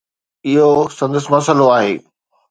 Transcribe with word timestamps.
اهو 0.51 0.69
سندس 0.97 1.25
مسئلو 1.33 1.65
آهي. 1.77 1.93